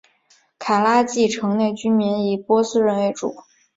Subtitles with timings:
[0.57, 3.35] 卡拉季城内居民以波斯人为主。